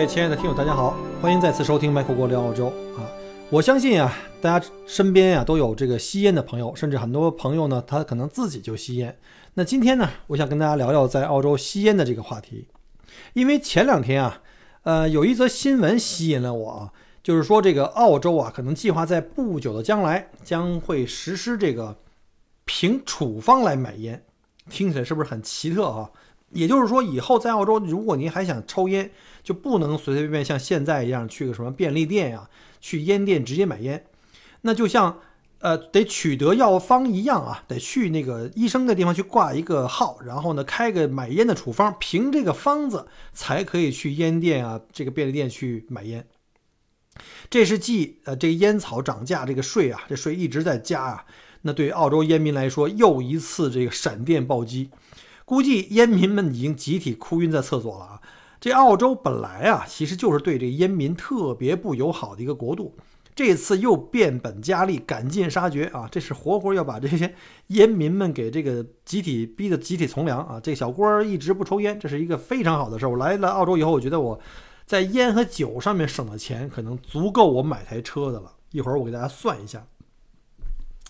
[0.00, 3.04] 位亲爱的听友，大家好，欢迎再次收听麦克国聊澳洲啊！
[3.50, 9.18] 我相信啊，大家身边啊都有这个吸烟的朋友，甚至很多朋友呢，他可能自己就吸烟。
[9.52, 12.66] 那今天呢，我想跟大家聊聊在澳洲吸烟的这个话题，
[13.34, 14.40] 因为前两天啊，
[14.84, 16.92] 呃，有一则新闻吸引了我啊，
[17.22, 21.94] 就是说这个澳洲啊，可能计划在不久的将来将会实施这个
[22.64, 24.24] 凭处方来买烟，
[24.70, 26.10] 听起来是不是很奇特啊？
[26.52, 29.08] 也就是说，以后在澳洲，如果您还想抽烟，
[29.50, 32.48] 就不能随随便便像现在一样去个什么便利店呀，
[32.80, 34.06] 去烟店直接买烟，
[34.60, 35.18] 那就像
[35.58, 46.24] 呃得取得药方一样啊，得去那个医生的地方去挂一个号，然后呢开个买烟的处方，凭这个方子才可以去烟店啊这个便利店去买烟。
[47.50, 51.24] 这是继呃这个烟草涨价这个税啊，这税一直在加啊，
[51.62, 54.90] 那对澳洲烟民来说又一次这个闪电暴击。
[55.44, 58.20] 估计烟民们已经集体哭晕在厕所了啊！
[58.60, 62.94] 这澳洲本来啊，其实就是对这烟民特别不友好的一个国度，
[63.34, 66.06] 这次又变本加厉，赶尽杀绝啊！
[66.12, 67.34] 这是活活要把这些
[67.68, 70.60] 烟民们给这个集体逼得集体从良啊！
[70.62, 73.08] 这小郭一直不抽烟，这是一个非常好的事儿。
[73.08, 74.38] 我来了澳洲以后，我觉得我
[74.84, 78.52] 在烟和酒上面省的钱，可能足够我买台车的了。
[78.72, 79.86] 一会儿我给大家算一下，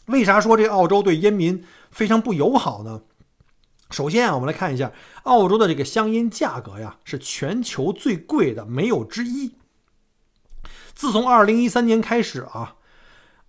[0.06, 3.02] 为啥说这澳洲对烟民非常不友好呢？
[3.90, 4.92] 首先啊，我们来看一下
[5.24, 9.52] 澳洲的这个香烟价格呀，是全球最贵的，没有之一。
[10.94, 12.76] 自从二零一三年开始啊，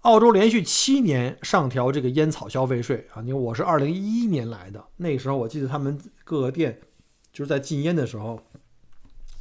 [0.01, 3.21] 澳洲连续七年上调这个烟草消费税啊。
[3.21, 6.79] 你看，我是二零一一年来的，那时候我记得他们各个店
[7.31, 8.41] 就是在禁烟的时候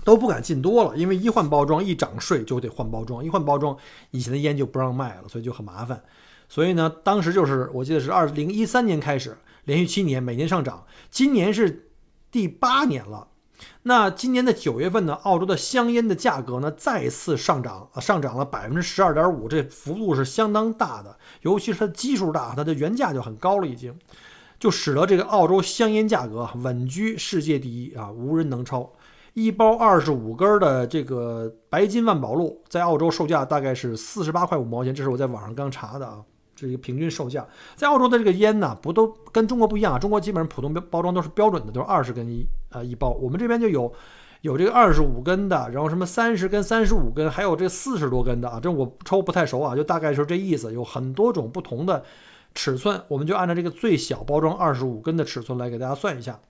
[0.04, 3.74] 都不敢禁多了，因为一换包装一涨税就得换包装，一换包装
[4.10, 6.02] 以前的烟就不让卖了，所以就很麻烦。
[6.48, 9.34] 所以呢，当时就是我记得是二零一三年开始。
[9.64, 11.90] 连续七年每年上涨，今年是
[12.30, 13.28] 第八年了。
[13.82, 21.18] 那今年的九月份呢，澳洲的香烟的价格呢再次上涨，上涨了百分之十二点五，这幅度是相当大的。
[21.42, 23.94] 尤其是它基数大，它的原价就很高了，已经
[24.58, 28.90] 就使得这个澳洲香烟价格稳居世界第一啊，无人能超。
[29.34, 36.24] 一包二十五根的这个白金万宝路在澳洲售价大概是四十八块五毛钱，这是我在网上刚查的啊。
[36.60, 39.98] 是一个平均售价，在澳洲的这个烟呢，不都跟中国不一样啊？
[39.98, 43.10] 中国基本上普通标包装都是标准的，都是二十根一啊一包。
[43.10, 43.92] 我们这边就有
[44.42, 48.60] 有这个二十五根的，然后什么三十根、三十五根，还有这四十多根的啊。
[48.62, 50.72] 这我抽不太熟啊，就大概是这意思。
[50.72, 52.04] 有很多种不同的
[52.54, 56.40] 尺寸，我们就按照这个最小包装二十五根的尺寸来给大家算一下。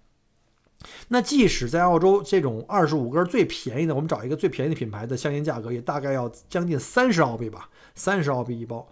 [1.08, 8.88] 那即使在澳洲这种二十五根最便宜的，我们找一个最便宜的品牌的香烟价格，也大概要将近三十澳币吧，三十澳币一包。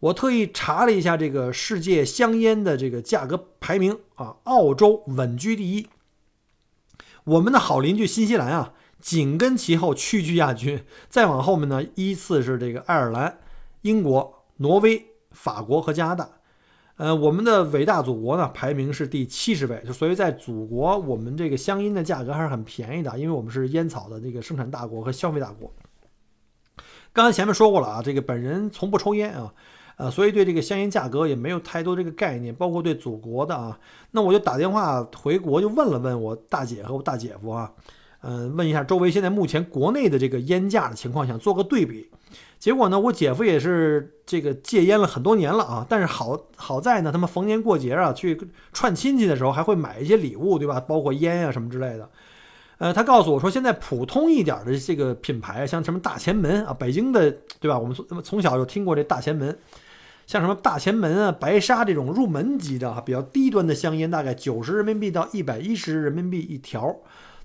[0.00, 5.88] 我特意查了一下这个世界香烟的这个价格排名啊，澳洲稳居第一。
[7.24, 10.82] 我们的好邻居新西兰啊，紧跟其后，屈居亚军。
[11.10, 13.40] 再往后面呢，依次是这个爱尔兰、
[13.82, 16.30] 英国、挪威、法国和加拿大。
[16.96, 19.82] 呃，我们的伟大祖国呢，排名是第七十位。
[19.86, 25.70] 就所以在祖国，我们这个香烟的价格还是很便宜的，因为我们是烟草的这个生产大国和消费大国。
[27.12, 29.52] 刚才前面说过了啊，这个本人从不抽烟啊。
[30.00, 33.78] 啊，所以对这个香烟价格也没有太多这个概念，包括对祖国的啊，
[34.12, 37.70] 那我就打电话回国，就问了问我大姐和我大姐夫啊，
[38.22, 42.08] 嗯，问一下周围现在目前国内的这个烟价的情况，想做个对比。
[42.58, 48.38] 结果呢，我姐夫也是这个戒烟了很多年了啊，但是好好在呢，他们逢年过节啊去
[48.72, 50.80] 串亲戚的时候还会买一些礼物，对吧？
[50.80, 52.08] 包括烟啊什么之类的。
[52.78, 57.30] 呃，他告诉我说，现在普通一点的这个品牌，像什么大前门啊，北京的，
[57.60, 57.78] 对吧？
[57.78, 59.58] 我们从从小就听过这大前门。
[60.30, 66.96] 像什么大前门啊、白沙这种入门级的哈，比较低端的香烟，大概九十人民币到一百一十人民币一条。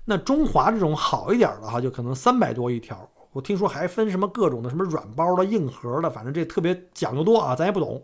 [0.04, 2.96] 那中华这种好一点的哈，就可能三百多一条。
[3.32, 8.00] 我听说还分什么各种的，什么软包的、硬盒的，反正这特别讲究多啊，咱也不懂。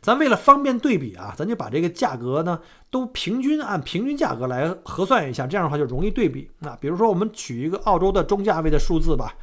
[0.00, 2.58] 咱为了方便对比啊，咱就把这个价格呢
[2.90, 6.50] 都平均按平均价格来核算一下，这样的话就容易对比。
[6.60, 9.34] 那比如说我们取一个澳洲的中价位的数字吧。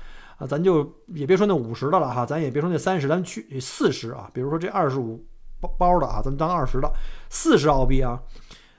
[0.48, 4.30] 咱就也别说那五十的了哈，咱也别说那三十，咱去四十啊。
[4.34, 5.26] 比如说这二十五
[5.60, 6.92] 包包的啊，咱当二十的
[7.30, 8.22] 四十澳币啊。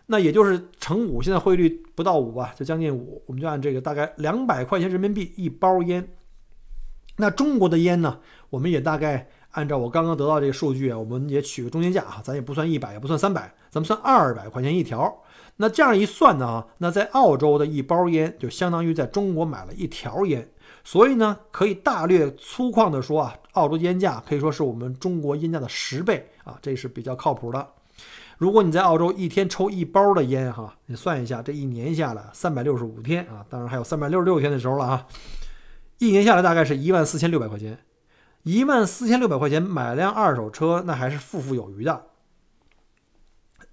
[0.07, 6.07] 那也就是乘五，现在汇率不到五吧，就将近五，我们就按这个大概两百块钱人民币一包烟。
[7.17, 8.19] 那中国的烟呢，
[8.51, 15.23] 我们也大概按照我刚刚得到这个数据啊，我们也取个中间价啊，咱也不算一百，也不算三百，咱们算二百块钱一条。
[15.56, 20.49] 那这样一算呢，那在澳洲的一包烟就相当于在中国买了一条烟。
[20.83, 27.67] 所以呢，可以大略粗犷的说啊，澳洲烟价可以说是我们中国烟价的十倍啊，这是比较靠谱的。
[28.37, 35.06] 如果你在澳洲一天抽一包的烟哈，你算一下，这一年下来三百六十五天啊，当然还有三百六十六天的时候了啊，
[35.99, 37.79] 一年下来大概是一万四千六百块钱，
[38.43, 42.06] 一万四千六百块钱买辆二手车，那还是富富有余的。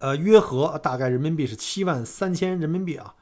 [0.01, 3.15] 呃，约合大概人民币是七万三千人民币啊。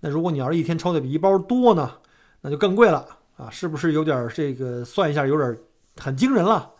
[0.00, 1.98] 那如果你要是一天抽的比一包多呢，
[2.42, 3.06] 那就更贵了。
[3.36, 5.58] 啊，是不是有点这个算一下有点
[5.96, 6.72] 很惊人了？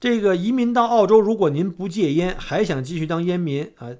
[0.00, 3.90] 这个移民到澳洲，如果您不戒烟，还想继续当烟民啊，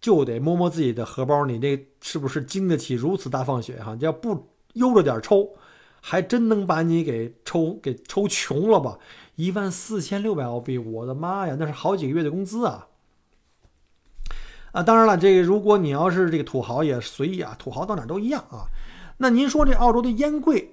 [0.00, 3.82] 就得摸摸自己的荷包，你这是不是经得起如此大放血？
[3.82, 5.50] 哈，要不悠着点抽，
[6.02, 8.98] 还真能把你给抽给抽穷了吧？
[9.36, 12.88] 一万四千六百澳币，我的妈呀，那是好几个月的工资啊！
[14.76, 18.68] 啊，当然了，这个如果你要是这个土豪也随意啊，土豪到哪都一样啊。
[19.16, 20.70] 那您说这澳洲的烟贵？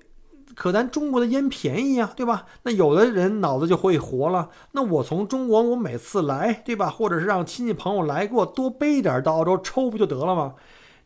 [0.56, 2.46] 可咱中国的烟便宜啊，对吧？
[2.64, 4.50] 那有的人脑子就会活了。
[4.74, 6.90] 那我从中国，我每次来，对吧？
[6.90, 10.56] 或者是让亲戚朋友来过，多背一点到澳洲抽不就得了吗？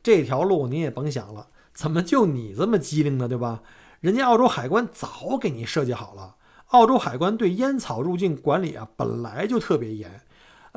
[0.01, 1.49] 这条路你也甭想了。
[1.75, 3.61] 怎么就你这么机灵呢，对吧？
[3.99, 6.33] 人家澳洲海关早给你设计好了。
[6.69, 10.19] 澳洲海关对烟草入境管理啊，本来就特别严。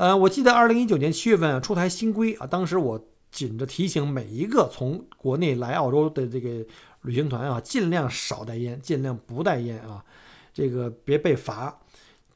[0.00, 6.64] 呃，我记得二零一九年七月份啊，出台新规啊，当时我紧着提醒每一个从国内来澳洲的这个。
[7.02, 10.04] 旅行团啊，尽量少带烟，尽量不带烟啊，
[10.52, 11.78] 这个别被罚。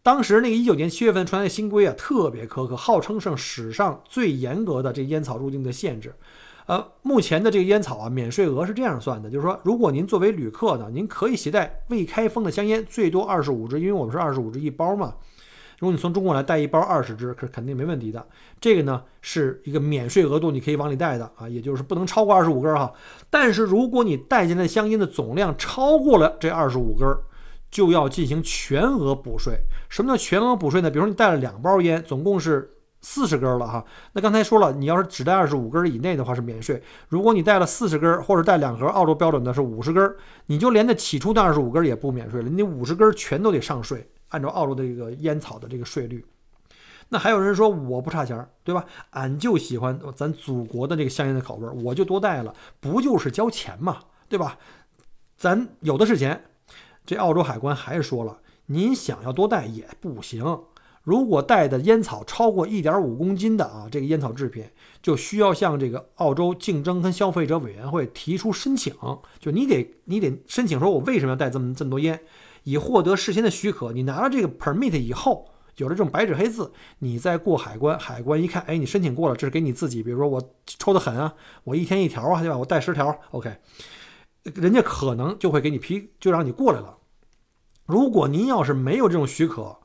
[0.03, 6.15] 当时那个一九年七月份出来的新规啊，特别苛刻，号称是史上最严格的这烟草入境的限制。
[6.65, 15.15] 呃，目前的这个烟草啊，免税额是这样算的，就是说，如果您作为旅客呢，您可以携带未开封的香烟，最多二十五支，因为我们是二十五支一包嘛。
[15.79, 18.27] 如果你从中国来带一包二十支，可肯定没问题的。
[18.61, 22.93] 这个呢是一个免税额度，你可以往里带的啊，也就是不能超过二十五根哈。
[23.29, 27.09] 但是如果你带进来的香烟的总量超过了这二十五根，
[27.71, 29.59] 就要进行全额补税。
[29.89, 30.91] 什么叫全额补税呢？
[30.91, 32.71] 比如说你带了两包烟，总共是
[33.01, 33.85] 四十根了哈。
[34.13, 36.81] 那刚才说了，你要是只带二十五根以内的话是免税。
[37.09, 40.15] 如果你带了四十根，或者带两盒，澳洲标准的是五十根，
[40.47, 44.09] 你就连那起初的二十五根也不免税了，你五十根全都得上税。
[44.35, 46.27] 按照澳洲的这个烟草的这个税率，
[47.09, 48.85] 那还有人说我不差钱儿，对吧？
[49.11, 54.59] 俺就喜欢咱祖国的这个香烟的口味儿，我就多带了，不就是交钱嘛，对吧？
[55.37, 56.47] 咱有的是钱。
[57.07, 60.65] 这澳洲海关还说了，您想要多带也不行。
[61.05, 64.65] 如果带的烟草超过一点五公斤的啊，这个烟草制品
[65.03, 68.93] 就需要向这个澳洲竞争跟消费者委员会提出申请，
[69.39, 72.19] 就你得你得申请说，我为什么要带这么这么多烟？
[72.65, 81.35] 以获得事先的许可，你拿了这个 permit 以后，有了这种白纸黑字，你再过海关，海关一看，哎，你申请过了，这是给你自己，比如说我抽的狠啊，
[81.65, 82.59] 我一天一条啊，对吧？
[82.59, 83.57] 我带十条，OK，
[84.43, 86.99] 人家可能就会给你批，就让你过来了。
[87.87, 89.77] 如果您要是没有这种许可，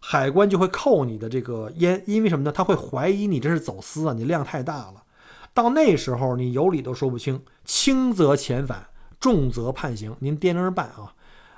[0.00, 2.50] 海关就会扣你的这个烟，因为什么呢？
[2.50, 5.04] 他会怀疑你这是走私啊，你量太大了。
[5.54, 8.88] 到那时候你有理都说不清，轻则遣返，
[9.20, 11.14] 重则判刑，您掂量着办啊。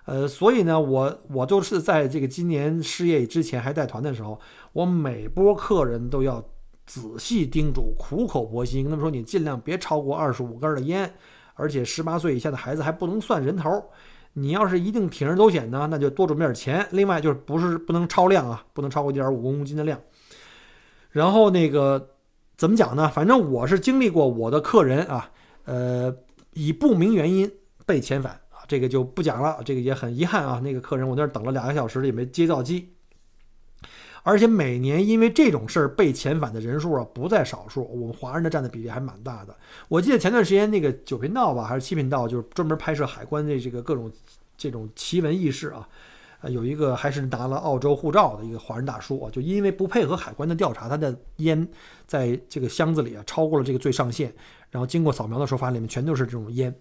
[0.06, 4.40] 呃，所以呢，我我就是在这个今年失业之前还带团的时候，
[4.72, 6.42] 我每波客人都要
[6.86, 11.12] 仔细叮嘱，苦口婆心跟他们说，你尽量别超过二十五根的烟，
[11.54, 13.82] 而且十八岁以下的孩子还不能算人头。
[14.34, 16.86] 你要是一定铤而走险呢，那就多准备点钱。
[16.92, 20.00] 另外就是不是不能超量啊，不能超过一点五公斤的量。
[21.10, 22.10] 然后那个
[22.56, 23.08] 怎么讲呢？
[23.08, 25.30] 反正我是经历过我的客人啊，
[25.64, 26.14] 呃，
[26.52, 27.50] 以不明原因
[27.84, 28.38] 被遣返。
[28.68, 30.60] 这个就不讲了，这个也很遗憾啊。
[30.62, 32.92] 那个客人我那儿等了两个小时也没接到机，
[34.22, 39.56] 而且每年因为这种事儿被遣返的人数啊不在少数，我们华人的占的比例还蛮大的。
[39.88, 44.10] 我记得前段时间那个九频道吧还是七频道，就是专门拍摄海关的这个各种
[44.56, 45.88] 这种奇闻异事啊，
[46.40, 51.66] 呃，有一个还是拿了澳洲护照的一个华人大叔啊，就因为不配合海关的调查，他的烟
[52.06, 54.34] 在这个箱子里啊超过了这个最上限，
[54.70, 56.74] 然后经过扫描的时候发现里面全都是这种烟。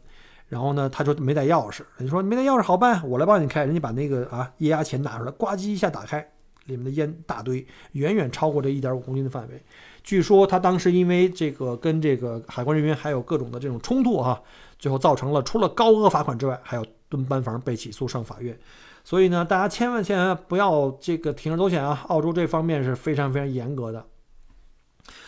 [0.47, 3.65] 然后呢，他就没带钥匙，你说没带钥匙好办，我来帮你开。
[3.65, 6.19] 人家把那个啊液压钳拿出来，呱唧一下打开，
[6.65, 9.63] 里面的烟大堆，远远超过这一点五公斤的范围。
[10.03, 14.39] 据说他当时因为这个跟这个海关人员还有各种的这种冲突哈，
[14.77, 18.55] 最后造成了除了高额罚款之外，还有蹲班房被起诉上法院。
[19.03, 22.03] 所以呢，大家千万千万不要这个铤而走险啊！
[22.07, 24.05] 澳洲这方面是非常非常严格的。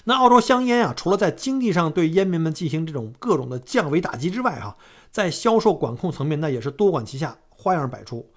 [0.06, 4.78] 那澳洲香烟啊，除了在经济上对烟民们进行这种各种的降维打击之外，哈，
[5.12, 8.30] 在销售管控层面，那也是多管齐下，花样百出。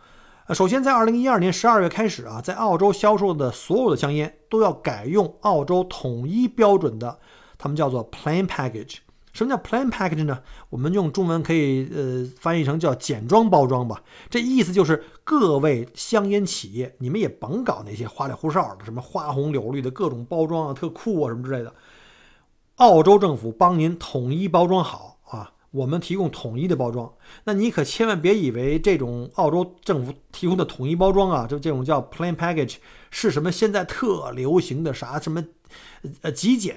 [0.46, 7.18] 呃，首先在二零一二年十二月开始啊，在澳洲销售的所有的香烟都要改用澳洲统一标准的，
[7.56, 8.96] 他们叫做 plain package。
[9.32, 10.42] 什么叫 plain package 呢？
[10.68, 14.02] 我们用中文可以呃翻译成叫简装包装吧。
[14.28, 21.72] 这意思就是各位香烟企业，你们也甭搞那些花里胡哨的，什么花红柳绿的各种包装啊，特酷啊什么之类的。
[22.76, 27.12] 澳洲政府帮您统一包装好啊，我们提供统一的包装。
[27.44, 32.76] 那你可千万别以为这种澳洲政府提供的统一包装啊，就这种叫 plain package
[33.10, 35.44] 是什么现在特流行的啥什么
[36.22, 36.76] 呃极简。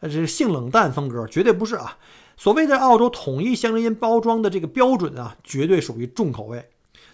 [0.00, 1.96] 呃这是性冷淡风格，绝对不是啊！
[2.36, 6.68] 所谓的澳洲统一香烟包装的这个标准啊，绝对属于重口味，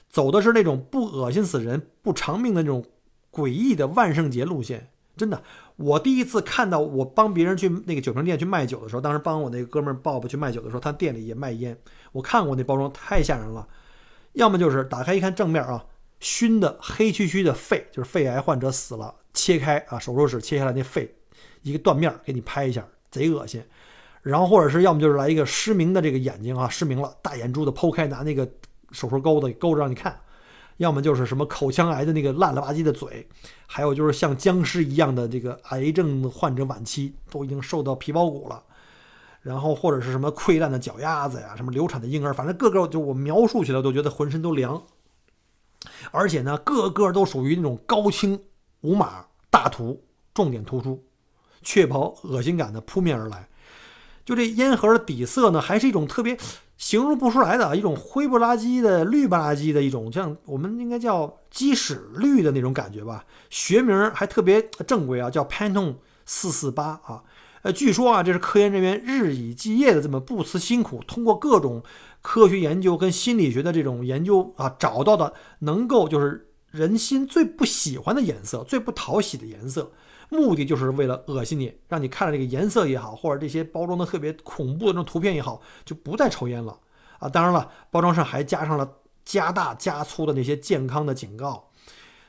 [0.08, 2.84] 走的是那种不恶心死人、不偿命的那种
[3.30, 4.90] 诡异的万圣节路线。
[5.16, 5.40] 真的，
[5.76, 11.78] 我第一次看到我帮别人去那个酒瓶店去卖酒的时候，当时帮我那个哥们儿 Bob 去卖酒的时候，他店里也卖烟。
[12.10, 13.68] 我看过那包装，太吓人了。
[14.32, 15.84] 要么就是打开一看正面啊，
[16.18, 21.14] 熏的黑黢黢的肺，就是肺癌患者死了，切开啊，手术室切下来那肺。
[21.62, 23.62] 一个断面给你拍一下，贼恶心。
[24.22, 28.46] 然后或者是要么就是来一个失明的这个眼睛啊，失明了，大眼珠子剖开，拿那个
[28.92, 30.20] 手术钩子勾着让你看。
[30.76, 33.28] 要么就是什么口腔癌的那个烂了吧唧的嘴，
[33.66, 38.62] 还有就是像僵尸一样的这个癌症患者晚期都已经瘦到皮包骨了。
[39.42, 44.82] 然后或者是什么溃烂的脚丫子呀，什么流产的婴儿，反正个个就我描述起来都觉得浑身都凉。
[46.10, 48.38] 而且呢，个个都属于那种高清
[48.82, 50.02] 无码大图，
[50.34, 51.02] 重点突出。
[51.62, 53.48] 确保恶心感的扑面而来，
[54.24, 56.36] 就这烟盒的底色呢，还是一种特别
[56.76, 63.24] 形容不出来的啊一种灰不拉几的绿不拉几的一种，像我们应该叫鸡屎绿的那种感觉吧。
[63.50, 67.22] 学名还特别正规啊，叫 Pantone 四四八啊。
[67.62, 71.82] 呃，据说啊，这是科研人员日以继夜的这么不辞辛苦，通过各种
[72.22, 79.92] 科学研究跟心理学的这种研究啊，找到的能够就是人心最不喜欢的颜色，最不讨喜的颜色。
[80.30, 86.78] 目的就是为了恶心你，让你看了这个颜色也好，或者这些包装的特别恐怖的那种图片也好，就不再抽烟了
[87.18, 87.28] 啊！
[87.28, 91.70] 当然了，包装上还加上了加大加粗的那些健康的警告。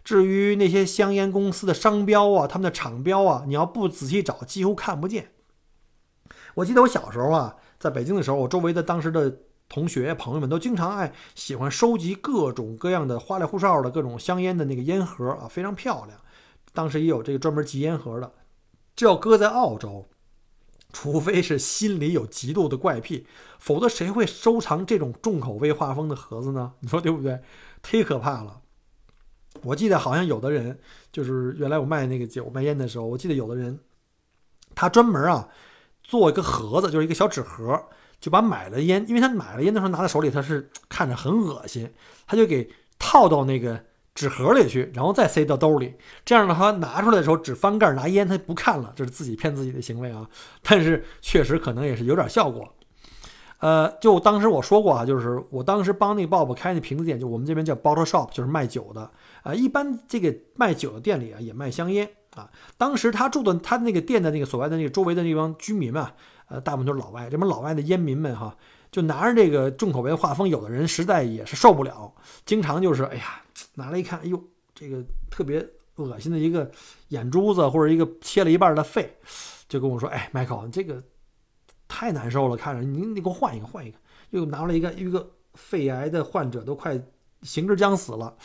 [0.03, 5.31] 至于那些香烟公司的商标啊，他们的厂标啊，你要不仔细找，几乎看不见。
[6.55, 9.38] 我记得我小时候啊，在北京的时候，我周围的当时的
[9.70, 16.20] 同学朋友们都经常爱喜欢收集各种各样的花里胡哨的各种香烟的那个烟盒啊，非常漂亮。
[16.74, 18.34] 当时也有这个专门集烟盒的，
[18.96, 20.08] 这要搁在澳洲，
[20.94, 23.28] 除非是心里有极度的怪癖，
[23.60, 26.74] 否则谁会收藏这种重口味画风的盒子呢？
[26.80, 27.42] 你说对不对？
[27.84, 28.62] 忒可怕了。
[29.63, 30.80] 我记得好像有的人，
[31.12, 33.78] 就是原来我卖那个酒卖烟的时候，我记得有的人，
[34.74, 35.50] 他专门啊
[36.04, 37.84] 做一个盒子，就是一个小纸盒，
[38.22, 41.94] 就把买了烟，因为他买了烟的时候拿在手里，他是看着很恶心，
[42.25, 43.84] 他就给套到那个。
[44.13, 50.27] 纸盒里去，然后再塞到兜里，这样的话拿出来的时候只翻盖拿烟，他不看了，这是自己骗自己的行为啊。
[50.62, 52.68] 但是确实可能也是有点效果。
[53.60, 59.10] 呃，就当时我说过啊，就是我当时帮那个 Bob 开那瓶子店，就我们这边叫 bottle shop，就是卖酒的
[59.44, 59.53] 啊。
[59.53, 62.50] 一般这个卖酒的店里啊也卖香烟啊。
[62.77, 66.12] 当时他住的他那个店的那个所谓的那个周围的那帮居民嘛，
[66.48, 68.58] 呃，大部分都是老外，这帮老外的烟民们哈，
[68.91, 72.13] 就拿着这个重口味的画风，有的人实在也是受不了，
[72.45, 73.41] 经常就是哎呀。
[73.75, 74.41] 拿来一看，哎呦，
[74.74, 76.69] 这个特别恶心的一个
[77.10, 79.15] 眼珠子，或者一个切了一半的肺，
[79.69, 81.01] 就跟我说：“哎，迈克，这个
[81.88, 83.98] 太难受了，看着你，你给我换一个，换一个。”
[84.31, 87.00] 又拿了一个一个肺癌的患者，都快
[87.43, 88.36] 行之将死了，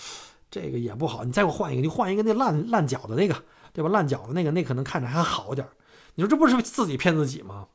[0.50, 1.24] 这个也不好。
[1.24, 3.34] 你再给我换一个，你换一个那烂烂脚的那个，
[3.72, 3.90] 对吧？
[3.90, 5.66] 烂脚的那个，那可能看着还好点
[6.14, 7.66] 你说这不是自己骗自己吗？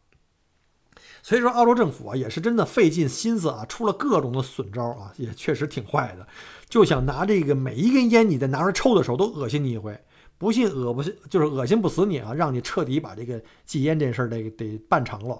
[1.23, 6.25] 所以说，澳洲政府啊，也是真的费尽心思啊，出了各种的损招啊，也确实挺坏的，
[6.67, 9.99] 就想拿这个每一根烟，你在拿出来抽的时候都恶心你一回，
[10.37, 15.39] 不信恶不就是恶心不死你啊，让你彻底把这个戒烟这事儿得得办成了。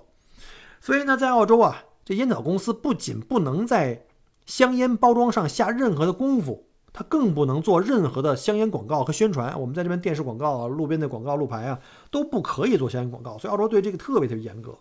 [0.79, 4.05] 所以呢，在澳洲啊，这烟草公司不仅不能在
[4.45, 9.59] 香烟包装上下任何的功夫，它更不能做任何的香烟广告和宣传。
[9.59, 11.79] 我们在这边电视广告啊、路边的广告路牌啊，
[12.11, 13.35] 都不可以做香烟广告。
[13.39, 14.77] 所以澳洲对这个特别特别严格。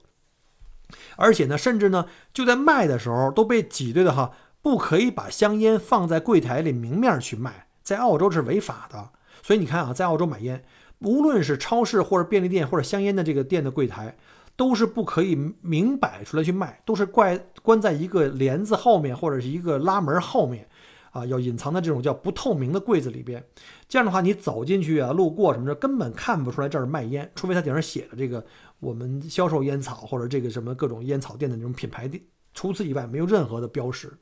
[1.17, 9.11] 而且呢，甚至呢，就在卖的时候都被挤兑的哈，不可以把香烟放在柜台里明面去卖，在澳洲是违法的。
[9.43, 10.63] 所以你看啊，在澳洲买烟，
[11.01, 14.17] 无论是超市或者便利店或者香烟的这个店的柜台，
[14.55, 20.69] 都是不可以明摆出来去卖，都是怪关在一个帘子后面或者是一个拉门后面，
[21.13, 23.43] 啊，要隐藏在这种叫不透明的柜子里边。
[23.89, 28.45] 这样的话，你走进去啊，路过什么的，根本看不出来这儿卖烟，除非它顶上写的这个
[28.81, 32.23] 我们销售烟草或者这个什么各种烟草店的那种品牌店。
[32.53, 34.13] 除此以外，没有任何的标识。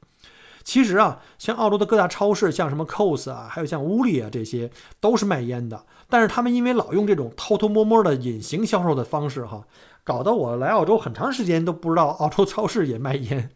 [0.62, 5.86] 其实啊，像澳洲的各大超市，像什么 Coles 啊，还有像乌利啊，这些都是卖烟的。
[6.10, 9.66] 但是他们因为老用这种偷偷摸摸的隐形销售的方式，哈，
[10.04, 13.50] 搞得我来澳洲很长时间都不知道澳洲超市也卖烟。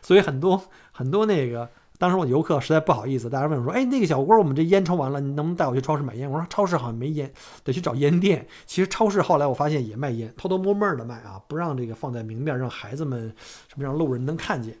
[0.00, 7.32] 所以很多很多那个，当时我游客实在不好意思，大家问我说：“哎，那个小郭，我们这烟抽完了，你能不能带我去超市买烟？”我说：“超市好像没烟，
[7.62, 13.32] 得去找烟店。”其实超市后来我发现也卖烟，偷偷摸摸的卖啊，不让这个放在明面，让孩子们
[13.68, 14.76] 什么让路人能看见。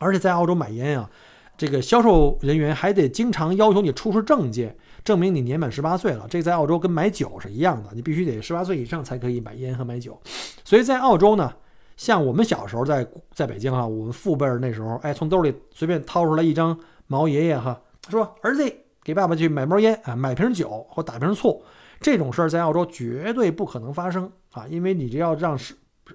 [0.00, 1.08] 而且在澳洲买烟啊，
[1.56, 6.26] 这个销售人员还得经常要求你出示证件，证明你年满十八岁了。
[6.28, 10.20] 这在澳洲跟买酒是一样的，你必须得十八岁以上才可以买烟和买酒。
[10.64, 11.52] 所以在澳洲呢，
[11.98, 16.74] 像我们小时候在在北京啊，我们父辈那时候，哎，从兜里随便掏出来一张
[17.08, 17.78] 毛爷爷哈，
[18.08, 18.64] 说儿子
[19.04, 21.62] 给爸爸去买包烟啊，买瓶酒或打瓶醋，
[22.00, 25.74] 这种事儿在澳洲绝对不可能发生啊，因为你这要让是。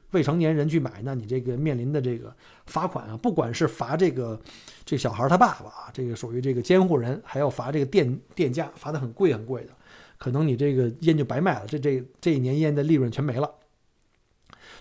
[0.10, 2.36] 未成年人去买，那你这个面临的这个
[2.66, 4.42] 罚款啊，不管是罚这个
[4.84, 9.70] 这小孩他爸爸啊，这个属于这个监护人，还要罚这个店店家，罚的很贵很贵的，
[10.18, 13.48] 可能你这个烟就白卖了，这这这一年烟的利润全没了。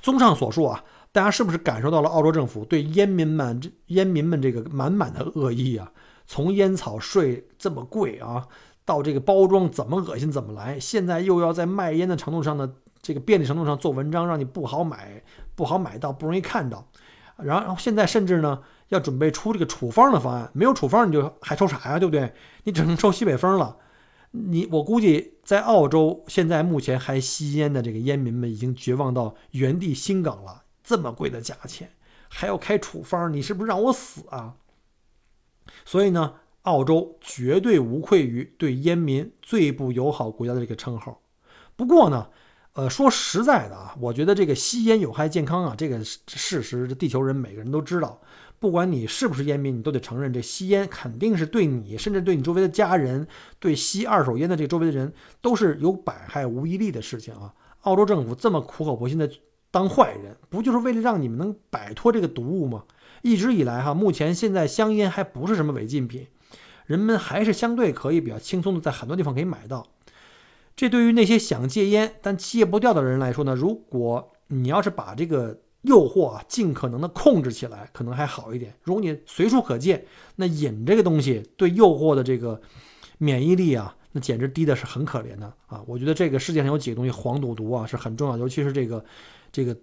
[0.02, 5.90] 综上所述啊，大家是不是感受到了澳洲政府对烟民们这烟民们这个满满的恶意啊？
[6.26, 8.46] 从烟草税这么贵啊，
[8.84, 12.70] 到这个包装怎么恶心怎么来，现在又要在卖烟的程度上呢？
[13.00, 15.20] 这个便利程度上做文章，让你不好买，
[15.56, 16.86] 不好买到，不容易看到。
[17.36, 21.98] 然后现在甚至呢，要准备出这个处方的方案，没有处方你就还抽啥呀？
[21.98, 22.32] 对不对？
[22.62, 23.76] 你只能抽西北风了。
[24.32, 30.64] 你我估计在澳洲现在目前还吸烟的这个烟民们已经绝望到原地心梗了。
[30.82, 31.92] 这么贵的价钱
[32.28, 34.56] 还要开处方，你是不是让我死啊？
[35.84, 41.22] 所以呢，澳洲绝对无愧于对烟民最不友好国家的这个称号。
[41.76, 42.28] 不过呢。
[42.74, 48.18] 呃，说实在的啊，我觉得这个吸烟有害健康啊，这个事实，这地球人每个人都知道。
[48.62, 53.26] 不管你是不是烟民，你都得承认，这吸烟肯定是对你，甚至对你周围的家人，
[53.58, 57.52] 对吸二手烟的这周围的人，都是有百害无一利的事情啊。
[57.80, 59.28] 澳洲政府这么苦口婆心的
[59.72, 62.84] 当坏人，不就是为了让你们能摆脱这个毒物吗？
[63.22, 66.28] 一直以来哈，目前现在香烟还不是什么违禁品，
[66.86, 69.84] 人们还是相对可以比较轻松的在很多地方可以买到。
[70.76, 78.74] 这对于那些想戒烟但戒不掉的人来说呢，如果你要是把这个诱惑啊尽可能的控制起来，可能还好一点。
[78.82, 80.04] 如果你随处可见，
[80.36, 82.60] 那瘾这个东西对诱惑的这个
[83.18, 85.82] 免疫力啊，那简直低的是很可怜的啊！
[85.86, 89.04] 我觉得这个世界上有几个东西，黄赌毒啊是很重要，尤其是这个
[89.50, 89.76] 这个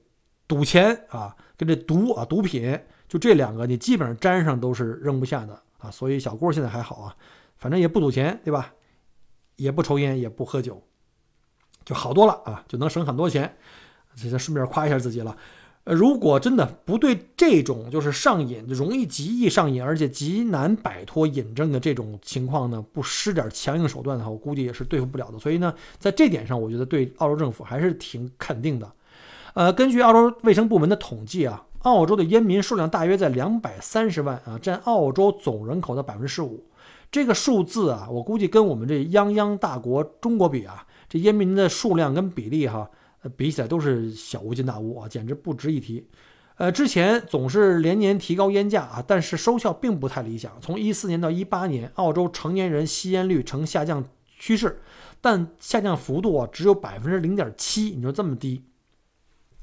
[0.48, 5.92] 赌钱啊，跟这毒啊毒品，就这两个你基本上沾上都是扔不下的啊。
[5.92, 7.16] 所以小郭现在还好啊，
[7.58, 8.74] 反正也不赌钱，对吧？
[9.58, 10.82] 也不抽烟，也不喝酒，
[11.84, 13.58] 就好多了啊，就能省很多钱。
[14.16, 15.36] 这顺便夸一下自己了。
[15.86, 25.40] 呃，如果真的不对这种就是上瘾、容易极易上瘾，而且极难摆脱瘾症的这种情况呢，不施点强硬手段的话，我估计也是对付不了的。
[25.40, 28.92] 所以呢，在这点上，我觉得对澳洲政府还是挺肯定的。
[29.54, 36.64] 呃，根据澳洲卫生部门的统计啊，澳洲的烟民数量大约在两百三十万啊，占澳洲总人口的百分之十五。
[37.12, 42.88] 这个数字啊，我估计跟我们这泱泱大国中国比啊，这烟民的数量跟比例哈，
[43.22, 46.08] 呃，比起来都是小巫见大巫啊，简直不值一提。
[46.56, 50.58] 呃，之前总是连年提高烟价啊，但是收效并不太理想。
[50.60, 54.82] 从一四年到一八年，澳洲成年人吸烟率呈下降趋势，
[55.22, 58.64] 但下降幅度啊只有百分之零点七，你说这么低，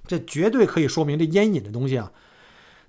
[0.06, 2.10] 这绝对可以说明这烟瘾的东西啊。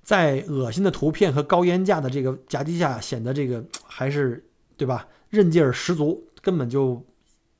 [0.04, 4.46] 在恶心的图片和高烟价的这个夹击下，显得这个 还是
[4.78, 5.06] 对吧？
[5.30, 7.06] 韧劲儿十足，根本就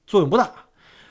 [0.06, 0.50] 作用不大。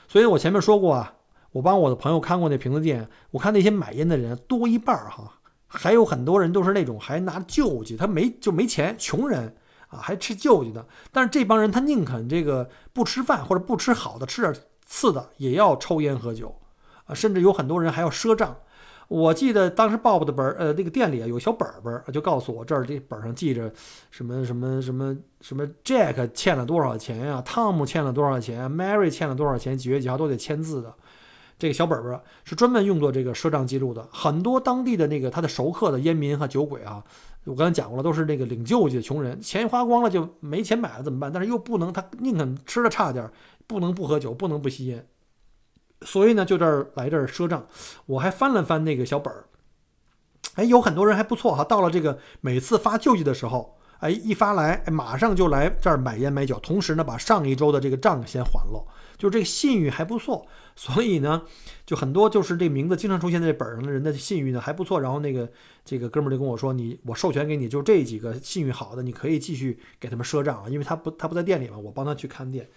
[0.07, 1.13] 所以我前面说过啊，
[1.51, 9.55] 我帮我的朋友看过那瓶子店，我看那些买烟的人多一半儿哈，还有很多人都是那种还拿救济，他没就没钱，穷人
[9.87, 10.85] 啊还吃救济的。
[11.11, 14.53] 但是这帮人他宁肯这个不吃饭或者不吃好的，吃点
[14.85, 16.55] 次的，也要抽烟喝酒
[17.05, 18.55] 啊，甚至有很多人还要赊账。
[19.09, 23.71] 我记得当时 Bob 的本儿，呃，那个店里啊有小本本儿，就告诉我这儿这本上记着
[24.11, 30.93] 什么什么什么什么 Jack 欠了多少钱呀，Tom 欠了多少钱，Mary 欠了多少钱，几月几号都得签字的。
[31.59, 34.07] 这个小本本是专门用作这个赊账记录的。
[34.11, 37.03] 很多当地的那个他的熟客的烟民和酒鬼啊，
[37.45, 41.31] 我刚才讲过了，都是那个领救济的穷人，钱花光了就没钱买了怎么办？
[41.31, 43.29] 但是又不能，他宁肯吃的差点，
[43.65, 45.07] 不能不喝酒，不能不吸烟。
[46.01, 47.65] 所以呢，就这儿来这儿赊账，
[48.05, 49.45] 我还翻了翻那个小本儿，
[50.53, 51.63] 哎，有很多人还不错哈。
[51.63, 58.85] 到了这个每次发救济的时候，哎，一发来，哎，马上就来这儿买烟买酒，同时呢，把上一周的这个账先还了，
[59.17, 61.43] 就这个信誉还不错，所以呢，
[61.85, 65.01] 就很多就是这名字经常出现在本上的人的信誉呢还不错。
[65.01, 65.49] 然后那个
[65.83, 72.69] 这个哥们就跟我说，你我授权给你，就这几个信誉好的，你可以继续给他们赊账啊，因为他不他不在店里嘛，我帮他去看店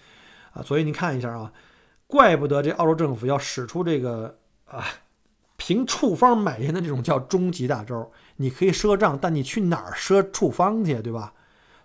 [0.52, 1.52] 啊，所以您看一下啊，
[2.06, 4.84] 怪不得这澳洲政府要使出这个啊。
[5.62, 11.34] 凭处方买烟的这种叫终极大招，你可以赊账，但你去哪儿赊处方去，对吧？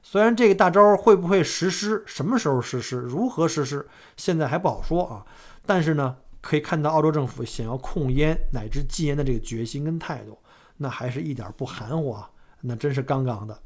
[0.07, 5.25] 虽然这个大招会不会实施，什么时候实施，如何实施，现在还不好说啊。
[5.65, 10.37] 但是呢，可以看到澳洲政府想要控烟乃至禁烟的这个决心跟态度，
[10.77, 12.29] 那还是一点不含糊啊，
[12.61, 13.59] 那真是杠杠的。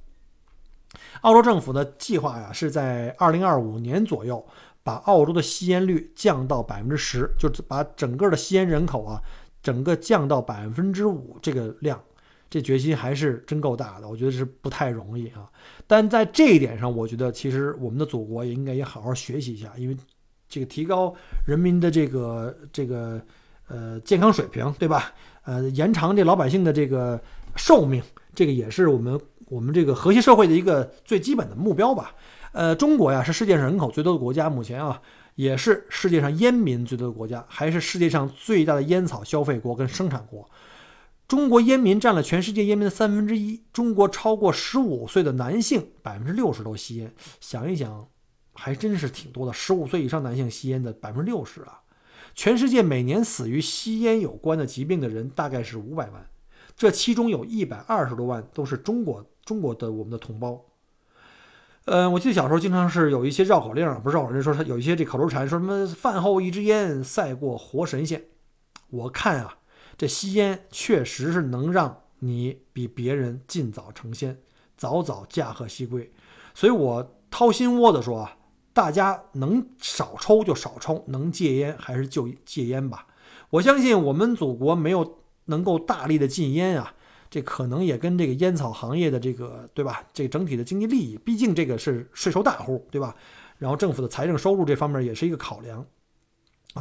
[1.21, 4.47] 澳洲政府的计划呀，是在二零二五年左右
[4.81, 9.21] 把澳洲的吸烟率降到百分之十，就把整个的吸烟人口啊。
[9.61, 12.01] 整个降到百分之五这个量，
[12.49, 15.49] 这决心还是真够大的，我觉得是不太容易啊。
[15.85, 19.95] 但在这一点上，我觉得其实我们的祖国也应该也好好学习一下，因为
[20.47, 21.13] 这个提高
[21.45, 23.21] 人民的这个这个
[23.67, 25.13] 呃健康水平，对吧？
[25.43, 27.21] 呃，延长这老百姓的这个
[27.55, 28.01] 寿命，
[28.33, 32.15] 这个也是我们我们这个和谐社会的一个最基本的目标吧。
[32.51, 35.01] 呃，中国呀是世界上人口最多的国家，目前啊。
[35.35, 40.45] 也是世界上烟民最多的国家，还是世界上最大的烟草消费国跟生产国。
[41.29, 43.63] 中国烟民占了全世界烟民的三分之一。
[43.71, 48.09] 中国超过十五岁的男性百分之六十都吸烟，想一想，
[48.53, 49.53] 还真是挺多的。
[49.53, 51.81] 十五岁以上男性吸烟的百分之六十啊！
[52.33, 56.27] 全世界每年死于吸烟有关的疾病的人大概是五百万，
[56.75, 60.65] 这其中有一百二十多万都是中国中国的我们的同胞。
[61.85, 68.23] 嗯，我记得小时候经常是有一些绕口令啊，不是绕口令，说他有一些这口头禅，说什么饭后一支烟赛过活神仙。
[68.89, 69.58] 我看啊，
[69.99, 74.39] 这吸烟确实是能让你比别人尽早成仙，
[74.77, 76.09] 早早驾鹤西归。
[76.53, 78.37] 所以我掏心窝子说啊，
[78.71, 83.07] 大家能少抽就少抽，能戒烟还是就戒烟吧。
[83.49, 86.93] 我相信我们祖国没有能够大力的禁烟啊。
[87.29, 90.01] 这可能也跟这个烟草行业的这个对吧？
[90.13, 93.13] 这整体的经济利益，毕竟这个是税收大户，对吧？
[93.57, 95.85] 然后政府的财政收入这方面也是一个考量。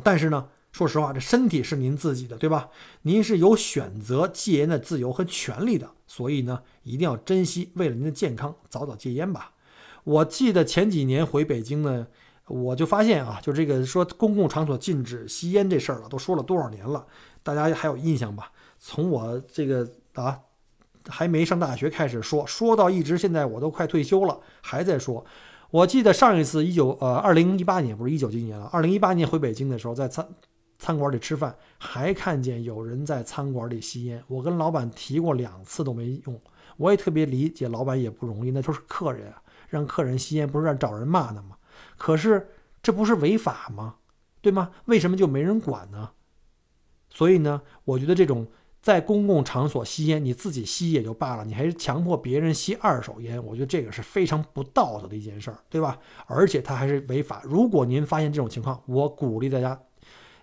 [0.05, 2.69] 但是呢，说实话，这身体是您自己的，对吧？
[3.03, 9.53] 您是有选择戒烟的自由和权利的，所以呢，一定要珍惜，为了您的健康，早早戒烟吧。
[10.05, 12.07] 我记得前几年回北京呢，
[12.47, 17.07] 我就发现啊，就这个说公共场所禁止吸烟这事儿了，都说了多少年了，
[17.43, 18.53] 大家还有印象吧？
[18.79, 19.89] 从我这个。
[20.15, 20.37] 啊，
[21.07, 25.25] 还没上大学开始说，说到一直现在我都快退休了，还在说。
[25.71, 30.27] 我记得上一次一九呃二零一八年不是一九几年了，二零一八年回北京的时候，在餐
[30.79, 34.23] 餐馆里吃饭，还看见有人在餐馆里吸烟。
[34.29, 36.41] 我跟老板提过两次都没用，
[36.77, 39.33] 我也特别理解老板也不容易，那都是客人，
[39.69, 41.57] 让客人吸烟不是让找人骂呢吗？
[41.97, 42.49] 可是
[42.83, 43.97] 这不是违法吗？
[44.41, 44.71] 对吗？
[44.87, 46.11] 为什么就没人管呢？
[47.11, 48.47] 所以呢，我觉得这种。
[48.81, 55.99] 在公共场所吸烟，你自己吸也就罢了，你还是强迫别人吸二手烟，我觉得这个是非常不道德的一件事儿，对吧？
[56.27, 57.43] 而且它还是违法。
[57.45, 59.79] 如果您发现这种情况，我鼓励大家，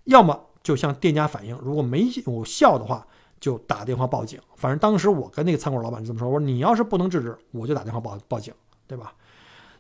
[0.06, 3.06] 要么就向店家反映，如果没有效的话，
[3.40, 4.40] 就打电话报警。
[4.56, 8.54] 反正当时我跟那个餐馆老板这么说，我说你要是不能制止，我就打电话报报警，
[8.88, 9.14] 对吧？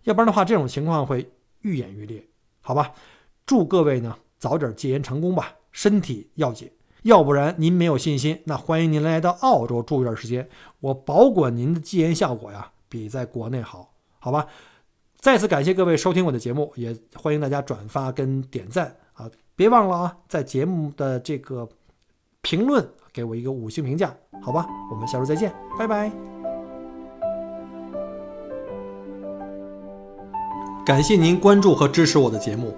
[0.04, 2.24] 要不然的话，这种情况会愈演愈烈，
[2.62, 2.92] 好吧？
[3.46, 6.70] 祝各位呢早点戒烟成功吧，身体要紧。
[7.04, 14.48] 要不然您没有信心，那欢迎您来到澳洲住一段时间，我保管您的戒烟效果呀比在国内好，好吧？
[15.18, 18.96] 再次感谢各位收听我的节目，也欢迎大家转发跟点赞！
[19.56, 21.68] 别忘了啊，在节目的这个
[22.42, 24.68] 评论给我一个五星评价，好吧？
[24.92, 26.12] 我们下周再见，拜拜！
[30.86, 32.76] 感谢您关注和支持我的节目，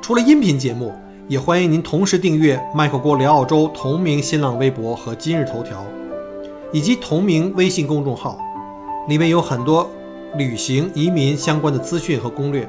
[0.00, 0.92] 除了音频节目。
[1.28, 5.82] 也欢迎您同时订阅“麦克郭聊澳洲”同名新浪微博和今日头条，
[6.72, 8.36] 以及同名微信公众号，
[9.08, 9.88] 里面有很多
[10.36, 12.68] 旅行、移民相关的资讯和攻略。